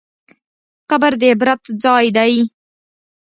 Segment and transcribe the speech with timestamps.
[0.89, 2.33] قبر د عبرت ځای دی.